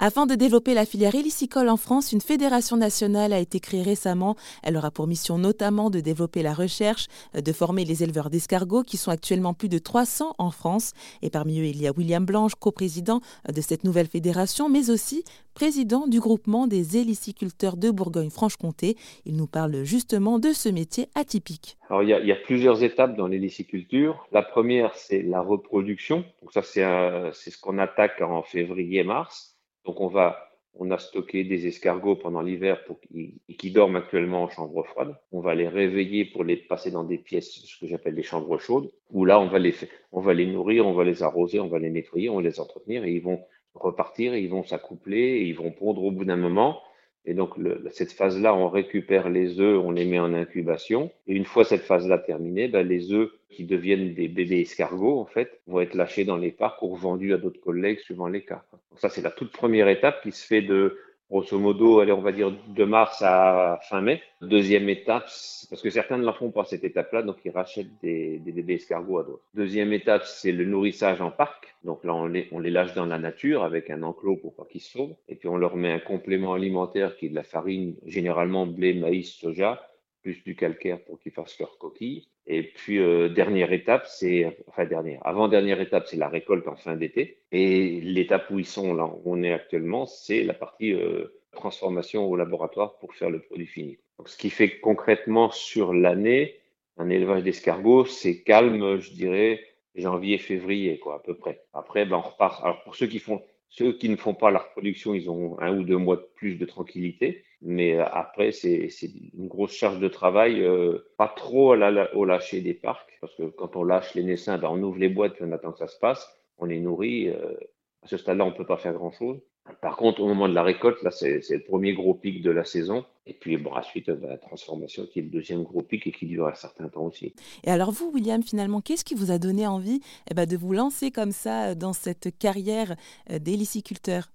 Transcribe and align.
Afin 0.00 0.26
de 0.26 0.36
développer 0.36 0.74
la 0.74 0.84
filière 0.84 1.16
hélicicole 1.16 1.68
en 1.68 1.76
France, 1.76 2.12
une 2.12 2.20
fédération 2.20 2.76
nationale 2.76 3.32
a 3.32 3.40
été 3.40 3.58
créée 3.58 3.82
récemment. 3.82 4.36
Elle 4.62 4.76
aura 4.76 4.92
pour 4.92 5.08
mission 5.08 5.38
notamment 5.38 5.90
de 5.90 5.98
développer 5.98 6.40
la 6.44 6.54
recherche, 6.54 7.08
de 7.34 7.52
former 7.52 7.84
les 7.84 8.04
éleveurs 8.04 8.30
d'escargots 8.30 8.84
qui 8.84 8.96
sont 8.96 9.10
actuellement 9.10 9.54
plus 9.54 9.68
de 9.68 9.78
300 9.78 10.36
en 10.38 10.52
France. 10.52 10.92
Et 11.20 11.30
parmi 11.30 11.58
eux, 11.58 11.64
il 11.64 11.82
y 11.82 11.88
a 11.88 11.92
William 11.96 12.24
Blanche, 12.24 12.54
coprésident 12.54 13.20
de 13.52 13.60
cette 13.60 13.82
nouvelle 13.82 14.06
fédération, 14.06 14.68
mais 14.68 14.88
aussi 14.88 15.24
président 15.52 16.06
du 16.06 16.20
groupement 16.20 16.68
des 16.68 16.96
héliciculteurs 16.96 17.76
de 17.76 17.90
Bourgogne-Franche-Comté. 17.90 18.96
Il 19.26 19.34
nous 19.34 19.48
parle 19.48 19.82
justement 19.82 20.38
de 20.38 20.52
ce 20.52 20.68
métier 20.68 21.08
atypique. 21.16 21.76
Alors, 21.90 22.04
il 22.04 22.10
y 22.10 22.12
a, 22.12 22.20
il 22.20 22.28
y 22.28 22.32
a 22.32 22.36
plusieurs 22.36 22.84
étapes 22.84 23.16
dans 23.16 23.26
l'héliciculture. 23.26 24.28
La 24.30 24.42
première, 24.42 24.94
c'est 24.94 25.22
la 25.22 25.40
reproduction. 25.40 26.24
Donc 26.40 26.52
ça, 26.52 26.62
c'est 26.62 27.50
ce 27.50 27.58
qu'on 27.58 27.78
attaque 27.78 28.20
en 28.20 28.44
février-mars. 28.44 29.57
Donc 29.88 30.02
on 30.02 30.08
va, 30.08 30.50
on 30.74 30.90
a 30.90 30.98
stocké 30.98 31.44
des 31.44 31.66
escargots 31.66 32.16
pendant 32.16 32.42
l'hiver 32.42 32.84
pour 32.84 33.00
qui 33.00 33.70
dorment 33.70 33.96
actuellement 33.96 34.42
en 34.42 34.48
chambre 34.50 34.84
froide. 34.84 35.16
On 35.32 35.40
va 35.40 35.54
les 35.54 35.66
réveiller 35.66 36.26
pour 36.26 36.44
les 36.44 36.56
passer 36.58 36.90
dans 36.90 37.04
des 37.04 37.16
pièces, 37.16 37.50
ce 37.64 37.80
que 37.80 37.86
j'appelle 37.86 38.14
des 38.14 38.22
chambres 38.22 38.58
chaudes, 38.58 38.90
où 39.10 39.24
là 39.24 39.40
on 39.40 39.48
va 39.48 39.58
les, 39.58 39.74
on 40.12 40.20
va 40.20 40.34
les 40.34 40.44
nourrir, 40.44 40.86
on 40.86 40.92
va 40.92 41.04
les 41.04 41.22
arroser, 41.22 41.58
on 41.58 41.68
va 41.68 41.78
les 41.78 41.88
nettoyer, 41.88 42.28
on 42.28 42.36
va 42.36 42.42
les 42.42 42.60
entretenir 42.60 43.04
et 43.04 43.12
ils 43.12 43.22
vont 43.22 43.40
repartir, 43.72 44.36
ils 44.36 44.50
vont 44.50 44.62
s'accoupler, 44.62 45.38
ils 45.46 45.56
vont 45.56 45.72
pondre 45.72 46.04
au 46.04 46.10
bout 46.10 46.26
d'un 46.26 46.36
moment. 46.36 46.82
Et 47.24 47.32
donc, 47.32 47.54
cette 47.92 48.12
phase-là, 48.12 48.54
on 48.54 48.68
récupère 48.68 49.30
les 49.30 49.60
œufs, 49.60 49.82
on 49.82 49.90
les 49.90 50.04
met 50.04 50.18
en 50.18 50.34
incubation. 50.34 51.10
Et 51.26 51.34
une 51.34 51.46
fois 51.46 51.64
cette 51.64 51.82
phase-là 51.82 52.18
terminée, 52.18 52.68
ben, 52.68 52.86
les 52.86 53.10
œufs 53.10 53.30
qui 53.50 53.64
deviennent 53.64 54.14
des 54.14 54.28
bébés 54.28 54.60
escargots, 54.60 55.20
en 55.20 55.26
fait, 55.26 55.60
vont 55.66 55.80
être 55.80 55.94
lâchés 55.94 56.24
dans 56.24 56.36
les 56.36 56.52
parcs 56.52 56.82
ou 56.82 56.88
revendus 56.88 57.32
à 57.34 57.38
d'autres 57.38 57.60
collègues 57.60 57.98
suivant 58.00 58.28
les 58.28 58.44
cas. 58.44 58.64
Donc 58.72 59.00
ça, 59.00 59.08
c'est 59.08 59.22
la 59.22 59.30
toute 59.30 59.52
première 59.52 59.88
étape 59.88 60.22
qui 60.22 60.32
se 60.32 60.46
fait 60.46 60.62
de 60.62 60.98
grosso 61.30 61.58
modo, 61.58 62.00
allez, 62.00 62.12
on 62.12 62.22
va 62.22 62.32
dire 62.32 62.52
de 62.68 62.84
mars 62.84 63.22
à 63.22 63.78
fin 63.88 64.00
mai. 64.00 64.22
Deuxième 64.40 64.88
étape, 64.88 65.24
parce 65.70 65.82
que 65.82 65.90
certains 65.90 66.16
ne 66.16 66.24
la 66.24 66.32
font 66.32 66.50
pas 66.50 66.64
cette 66.64 66.84
étape-là, 66.84 67.22
donc 67.22 67.36
ils 67.44 67.50
rachètent 67.50 68.00
des, 68.02 68.38
bébés 68.38 68.74
escargots 68.74 69.18
à 69.18 69.24
d'autres. 69.24 69.44
Deuxième 69.54 69.92
étape, 69.92 70.24
c'est 70.24 70.52
le 70.52 70.64
nourrissage 70.64 71.20
en 71.20 71.30
parc. 71.30 71.74
Donc 71.84 72.04
là, 72.04 72.14
on 72.14 72.26
les, 72.26 72.48
on 72.52 72.60
les 72.60 72.70
lâche 72.70 72.94
dans 72.94 73.06
la 73.06 73.18
nature 73.18 73.62
avec 73.62 73.90
un 73.90 74.02
enclos 74.02 74.36
pour 74.36 74.54
pas 74.54 74.64
qu'ils 74.64 74.80
se 74.80 74.92
sauvent. 74.92 75.14
Et 75.28 75.34
puis 75.34 75.48
on 75.48 75.56
leur 75.56 75.76
met 75.76 75.92
un 75.92 75.98
complément 75.98 76.54
alimentaire 76.54 77.16
qui 77.16 77.26
est 77.26 77.30
de 77.30 77.34
la 77.34 77.44
farine, 77.44 77.94
généralement 78.06 78.66
blé, 78.66 78.94
maïs, 78.94 79.30
soja, 79.32 79.82
plus 80.22 80.42
du 80.44 80.56
calcaire 80.56 81.02
pour 81.04 81.18
qu'ils 81.18 81.32
fassent 81.32 81.58
leurs 81.58 81.78
coquilles. 81.78 82.28
Et 82.46 82.62
puis, 82.62 82.98
euh, 82.98 83.28
dernière 83.28 83.72
étape, 83.72 84.06
c'est, 84.06 84.56
enfin, 84.66 84.84
dernière, 84.84 85.20
avant-dernière 85.26 85.80
étape, 85.80 86.06
c'est 86.06 86.16
la 86.16 86.28
récolte 86.28 86.66
en 86.68 86.76
fin 86.76 86.96
d'été. 86.96 87.38
Et 87.52 88.00
l'étape 88.00 88.50
où 88.50 88.58
ils 88.58 88.66
sont, 88.66 88.94
là, 88.94 89.04
où 89.04 89.22
on 89.24 89.42
est 89.42 89.52
actuellement, 89.52 90.06
c'est 90.06 90.44
la 90.44 90.54
partie 90.54 90.92
euh, 90.92 91.26
transformation 91.52 92.26
au 92.26 92.36
laboratoire 92.36 92.98
pour 92.98 93.14
faire 93.14 93.30
le 93.30 93.40
produit 93.40 93.66
fini. 93.66 93.98
Donc, 94.18 94.28
ce 94.28 94.36
qui 94.36 94.50
fait 94.50 94.80
concrètement 94.80 95.50
sur 95.50 95.92
l'année, 95.92 96.58
un 96.96 97.10
élevage 97.10 97.42
d'escargots, 97.42 98.04
c'est 98.06 98.42
calme, 98.42 98.98
je 98.98 99.12
dirais, 99.12 99.60
janvier, 99.94 100.38
février, 100.38 100.98
quoi, 100.98 101.16
à 101.16 101.18
peu 101.20 101.34
près. 101.34 101.62
Après, 101.72 102.04
ben, 102.04 102.16
on 102.16 102.22
repart. 102.22 102.64
Alors, 102.64 102.82
pour 102.82 102.96
ceux 102.96 103.06
qui 103.06 103.18
font, 103.18 103.42
ceux 103.70 103.92
qui 103.92 104.08
ne 104.08 104.16
font 104.16 104.34
pas 104.34 104.50
la 104.50 104.60
reproduction, 104.60 105.14
ils 105.14 105.30
ont 105.30 105.58
un 105.60 105.76
ou 105.76 105.84
deux 105.84 105.96
mois 105.96 106.16
de 106.16 106.28
plus 106.34 106.56
de 106.56 106.64
tranquillité. 106.64 107.44
Mais 107.60 107.94
euh, 107.94 108.04
après, 108.06 108.52
c'est 108.52 108.88
une 109.34 109.48
grosse 109.48 109.72
charge 109.72 109.98
de 109.98 110.08
travail, 110.08 110.62
euh, 110.62 110.98
pas 111.16 111.28
trop 111.28 111.74
au 111.74 112.24
lâcher 112.24 112.60
des 112.60 112.74
parcs, 112.74 113.18
parce 113.20 113.34
que 113.34 113.44
quand 113.44 113.74
on 113.76 113.82
lâche 113.82 114.14
les 114.14 114.22
naissins, 114.22 114.58
ben, 114.58 114.68
on 114.70 114.82
ouvre 114.82 114.98
les 114.98 115.08
boîtes, 115.08 115.34
puis 115.34 115.44
on 115.44 115.52
attend 115.52 115.72
que 115.72 115.78
ça 115.78 115.88
se 115.88 115.98
passe, 115.98 116.28
on 116.58 116.66
les 116.66 116.80
nourrit. 116.80 117.28
Euh, 117.28 117.54
à 118.02 118.06
ce 118.06 118.16
stade-là, 118.16 118.44
on 118.44 118.52
peut 118.52 118.66
pas 118.66 118.76
faire 118.76 118.92
grand-chose. 118.92 119.40
Par 119.80 119.96
contre, 119.96 120.20
au 120.20 120.26
moment 120.26 120.48
de 120.48 120.54
la 120.54 120.62
récolte, 120.62 121.02
là, 121.02 121.10
c'est 121.10 121.42
le 121.50 121.64
premier 121.64 121.92
gros 121.92 122.14
pic 122.14 122.42
de 122.42 122.50
la 122.50 122.64
saison. 122.64 123.04
Et 123.26 123.34
puis, 123.34 123.56
bon, 123.56 123.72
ensuite, 123.74 124.08
la 124.08 124.38
transformation 124.38 125.06
qui 125.06 125.18
est 125.18 125.22
le 125.22 125.28
deuxième 125.28 125.62
gros 125.62 125.82
pic 125.82 126.06
et 126.06 126.12
qui 126.12 126.26
dure 126.26 126.46
un 126.46 126.54
certain 126.54 126.88
temps 126.88 127.02
aussi. 127.02 127.34
Et 127.64 127.70
alors, 127.70 127.92
vous, 127.92 128.10
William, 128.12 128.42
finalement, 128.42 128.80
qu'est-ce 128.80 129.04
qui 129.04 129.14
vous 129.14 129.30
a 129.30 129.38
donné 129.38 129.66
envie 129.66 130.00
eh 130.30 130.34
ben, 130.34 130.46
de 130.46 130.56
vous 130.56 130.72
lancer 130.72 131.10
comme 131.10 131.32
ça 131.32 131.74
dans 131.74 131.92
cette 131.92 132.36
carrière 132.38 132.96
d'héliciculteur? 133.28 134.30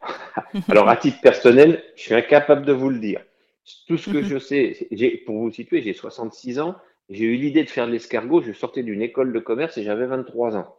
Alors, 0.68 0.88
à 0.88 0.96
titre 0.96 1.20
personnel, 1.20 1.82
je 1.96 2.02
suis 2.02 2.14
incapable 2.14 2.64
de 2.64 2.72
vous 2.72 2.88
le 2.88 2.98
dire. 2.98 3.22
Tout 3.86 3.98
ce 3.98 4.10
que 4.10 4.22
je 4.22 4.38
sais, 4.38 4.88
pour 5.26 5.36
vous 5.36 5.50
situer, 5.50 5.82
j'ai 5.82 5.92
66 5.92 6.58
ans. 6.58 6.74
J'ai 7.08 7.24
eu 7.24 7.36
l'idée 7.36 7.64
de 7.64 7.68
faire 7.68 7.86
de 7.86 7.92
l'escargot. 7.92 8.40
Je 8.40 8.52
sortais 8.52 8.82
d'une 8.82 9.02
école 9.02 9.32
de 9.32 9.38
commerce 9.38 9.76
et 9.78 9.82
j'avais 9.82 10.06
23 10.06 10.56
ans. 10.56 10.76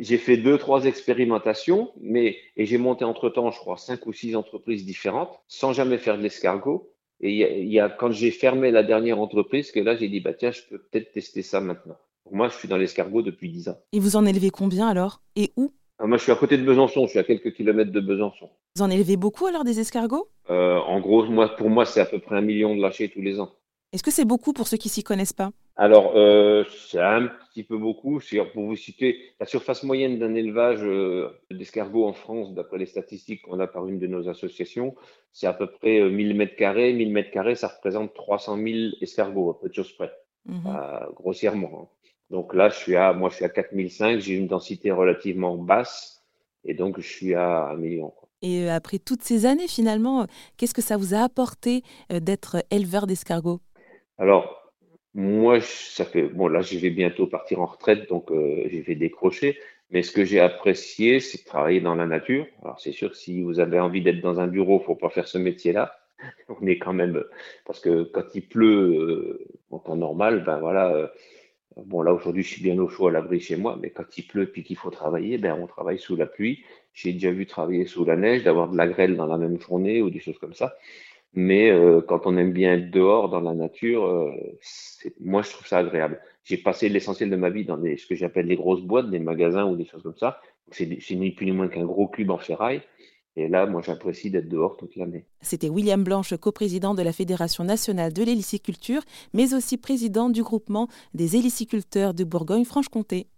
J'ai 0.00 0.18
fait 0.18 0.36
deux, 0.36 0.58
trois 0.58 0.84
expérimentations, 0.84 1.92
mais 2.00 2.36
et 2.56 2.66
j'ai 2.66 2.78
monté 2.78 3.04
entre 3.04 3.28
temps, 3.30 3.50
je 3.50 3.58
crois, 3.58 3.76
cinq 3.76 4.06
ou 4.06 4.12
six 4.12 4.34
entreprises 4.36 4.84
différentes, 4.84 5.38
sans 5.48 5.72
jamais 5.72 5.98
faire 5.98 6.16
de 6.18 6.22
l'escargot. 6.22 6.90
Et 7.20 7.62
il 7.62 7.72
y 7.72 7.80
a, 7.80 7.88
quand 7.88 8.12
j'ai 8.12 8.30
fermé 8.30 8.70
la 8.70 8.82
dernière 8.84 9.18
entreprise, 9.20 9.72
que 9.72 9.80
là, 9.80 9.96
j'ai 9.96 10.08
dit, 10.08 10.20
bah 10.20 10.34
tiens, 10.34 10.52
je 10.52 10.62
peux 10.68 10.78
peut-être 10.78 11.12
tester 11.12 11.42
ça 11.42 11.60
maintenant. 11.60 11.96
moi, 12.30 12.48
je 12.48 12.54
suis 12.56 12.68
dans 12.68 12.76
l'escargot 12.76 13.22
depuis 13.22 13.50
10 13.50 13.68
ans. 13.70 13.78
Et 13.92 13.98
vous 14.00 14.16
en 14.16 14.24
élevez 14.26 14.50
combien 14.50 14.86
alors? 14.88 15.22
Et 15.34 15.52
où? 15.56 15.72
Ah, 15.98 16.06
Moi, 16.06 16.16
je 16.18 16.22
suis 16.24 16.32
à 16.32 16.36
côté 16.36 16.56
de 16.58 16.62
Besançon. 16.64 17.06
Je 17.06 17.10
suis 17.10 17.18
à 17.18 17.24
quelques 17.24 17.54
kilomètres 17.54 17.90
de 17.90 18.00
Besançon. 18.00 18.50
Vous 18.76 18.82
en 18.82 18.90
élevez 18.90 19.16
beaucoup 19.16 19.46
alors 19.46 19.64
des 19.64 19.80
escargots? 19.80 20.28
Euh, 20.50 20.76
En 20.78 21.00
gros, 21.00 21.24
moi, 21.26 21.48
pour 21.56 21.70
moi, 21.70 21.84
c'est 21.86 22.00
à 22.00 22.06
peu 22.06 22.20
près 22.20 22.36
un 22.36 22.40
million 22.40 22.76
de 22.76 22.80
lâchés 22.82 23.08
tous 23.08 23.22
les 23.22 23.40
ans. 23.40 23.50
Est-ce 23.92 24.02
que 24.02 24.10
c'est 24.10 24.26
beaucoup 24.26 24.52
pour 24.52 24.68
ceux 24.68 24.76
qui 24.76 24.90
s'y 24.90 25.02
connaissent 25.02 25.32
pas? 25.32 25.50
Alors, 25.76 26.12
euh, 26.14 26.62
c'est 26.88 27.00
un 27.00 27.28
petit 27.28 27.62
peu 27.62 27.78
beaucoup. 27.78 28.20
Pour 28.52 28.66
vous 28.66 28.76
citer, 28.76 29.18
la 29.40 29.46
surface 29.46 29.82
moyenne 29.82 30.18
d'un 30.18 30.34
élevage 30.34 30.80
euh, 30.82 31.30
d'escargots 31.50 32.06
en 32.06 32.12
France, 32.12 32.52
d'après 32.52 32.76
les 32.76 32.86
statistiques 32.86 33.42
qu'on 33.42 33.60
a 33.60 33.66
par 33.66 33.86
une 33.86 33.98
de 33.98 34.06
nos 34.06 34.28
associations, 34.28 34.94
c'est 35.32 35.46
à 35.46 35.54
peu 35.54 35.70
près 35.70 36.02
1000 36.02 36.34
mètres 36.34 36.56
carrés. 36.56 36.92
1000 36.92 37.12
mètres 37.12 37.30
carrés, 37.30 37.54
ça 37.54 37.68
représente 37.68 38.12
300 38.12 38.56
000 38.56 38.66
escargots, 39.00 39.50
à 39.52 39.60
peu 39.60 39.70
de 39.70 39.74
choses 39.74 39.92
près, 39.92 40.12
mmh 40.44 40.68
grossièrement. 41.14 41.80
Hein. 41.82 42.10
Donc 42.28 42.54
là, 42.54 42.68
je 42.68 42.76
suis 42.76 42.96
à, 42.96 43.14
moi, 43.14 43.30
je 43.30 43.36
suis 43.36 43.44
à 43.46 43.48
4005. 43.48 44.18
J'ai 44.18 44.34
une 44.34 44.48
densité 44.48 44.90
relativement 44.90 45.56
basse, 45.56 46.22
et 46.64 46.74
donc 46.74 47.00
je 47.00 47.08
suis 47.08 47.34
à 47.34 47.68
un 47.68 47.76
million. 47.76 48.12
Et 48.42 48.68
après 48.68 48.98
toutes 48.98 49.22
ces 49.22 49.46
années, 49.46 49.66
finalement, 49.66 50.26
qu'est-ce 50.58 50.74
que 50.74 50.82
ça 50.82 50.98
vous 50.98 51.14
a 51.14 51.20
apporté 51.20 51.82
d'être 52.10 52.62
éleveur 52.70 53.06
d'escargots? 53.06 53.60
Alors, 54.18 54.72
moi, 55.14 55.60
ça 55.60 56.04
fait, 56.04 56.22
bon, 56.22 56.48
là, 56.48 56.60
je 56.62 56.78
vais 56.78 56.90
bientôt 56.90 57.26
partir 57.26 57.60
en 57.60 57.66
retraite, 57.66 58.08
donc 58.08 58.30
euh, 58.30 58.68
je 58.70 58.78
vais 58.80 58.94
décrocher. 58.94 59.58
Mais 59.90 60.02
ce 60.02 60.12
que 60.12 60.24
j'ai 60.24 60.40
apprécié, 60.40 61.20
c'est 61.20 61.44
travailler 61.44 61.80
dans 61.80 61.94
la 61.94 62.06
nature. 62.06 62.46
Alors, 62.62 62.78
c'est 62.80 62.92
sûr, 62.92 63.16
si 63.16 63.42
vous 63.42 63.60
avez 63.60 63.80
envie 63.80 64.02
d'être 64.02 64.20
dans 64.20 64.40
un 64.40 64.46
bureau, 64.46 64.80
faut 64.80 64.94
pas 64.94 65.08
faire 65.08 65.28
ce 65.28 65.38
métier-là. 65.38 65.98
On 66.48 66.66
est 66.66 66.78
quand 66.78 66.92
même, 66.92 67.24
parce 67.64 67.80
que 67.80 68.02
quand 68.02 68.34
il 68.34 68.46
pleut, 68.46 69.46
en 69.70 69.78
temps 69.78 69.96
normal, 69.96 70.44
ben 70.44 70.58
voilà, 70.58 71.10
Bon, 71.86 72.02
là, 72.02 72.12
aujourd'hui, 72.12 72.42
je 72.42 72.48
suis 72.48 72.62
bien 72.62 72.76
au 72.78 72.88
chaud 72.88 73.06
à 73.06 73.12
l'abri 73.12 73.40
chez 73.40 73.56
moi, 73.56 73.78
mais 73.80 73.90
quand 73.90 74.18
il 74.18 74.26
pleut 74.26 74.50
puis 74.50 74.64
qu'il 74.64 74.76
faut 74.76 74.90
travailler, 74.90 75.38
ben, 75.38 75.56
on 75.60 75.66
travaille 75.66 75.98
sous 75.98 76.16
la 76.16 76.26
pluie. 76.26 76.64
J'ai 76.92 77.12
déjà 77.12 77.30
vu 77.30 77.46
travailler 77.46 77.86
sous 77.86 78.04
la 78.04 78.16
neige, 78.16 78.42
d'avoir 78.42 78.68
de 78.68 78.76
la 78.76 78.88
grêle 78.88 79.16
dans 79.16 79.26
la 79.26 79.38
même 79.38 79.60
journée 79.60 80.02
ou 80.02 80.10
des 80.10 80.18
choses 80.18 80.38
comme 80.38 80.54
ça. 80.54 80.76
Mais 81.34 81.70
euh, 81.70 82.00
quand 82.00 82.26
on 82.26 82.36
aime 82.36 82.52
bien 82.52 82.74
être 82.74 82.90
dehors 82.90 83.28
dans 83.28 83.40
la 83.40 83.54
nature, 83.54 84.06
euh, 84.06 84.32
moi, 85.20 85.42
je 85.42 85.50
trouve 85.50 85.66
ça 85.66 85.78
agréable. 85.78 86.20
J'ai 86.44 86.56
passé 86.56 86.88
l'essentiel 86.88 87.30
de 87.30 87.36
ma 87.36 87.50
vie 87.50 87.64
dans 87.64 87.76
ce 87.76 88.06
que 88.06 88.14
j'appelle 88.14 88.46
les 88.46 88.56
grosses 88.56 88.82
boîtes, 88.82 89.10
des 89.10 89.18
magasins 89.18 89.66
ou 89.66 89.76
des 89.76 89.84
choses 89.84 90.02
comme 90.02 90.16
ça. 90.16 90.40
C'est 90.70 90.86
ni 90.86 91.30
plus 91.30 91.46
ni 91.46 91.52
moins 91.52 91.68
qu'un 91.68 91.84
gros 91.84 92.08
cube 92.08 92.30
en 92.30 92.38
ferraille. 92.38 92.82
Et 93.36 93.46
là, 93.46 93.66
moi, 93.66 93.82
j'apprécie 93.84 94.30
d'être 94.30 94.48
dehors 94.48 94.76
toute 94.76 94.96
l'année. 94.96 95.24
C'était 95.42 95.68
William 95.68 96.02
Blanche, 96.02 96.34
coprésident 96.36 96.94
de 96.94 97.02
la 97.02 97.12
Fédération 97.12 97.62
nationale 97.62 98.12
de 98.12 98.24
l'héliciculture, 98.24 99.02
mais 99.32 99.54
aussi 99.54 99.76
président 99.76 100.28
du 100.28 100.42
groupement 100.42 100.88
des 101.14 101.36
héliciculteurs 101.36 102.14
de 102.14 102.24
Bourgogne-Franche-Comté. 102.24 103.28